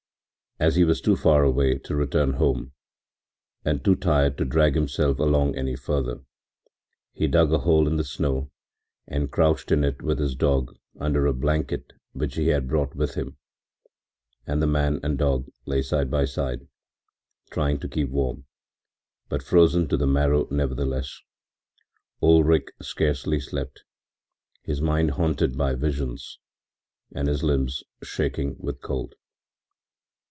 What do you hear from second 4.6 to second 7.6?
himself along any further, he dug a